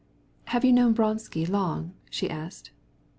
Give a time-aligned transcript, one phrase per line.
[0.45, 2.71] "Have you known Vronsky long?" she asked.